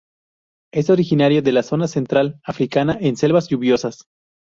[0.73, 4.07] Es originario de la zona central africana, en selvas lluviosas.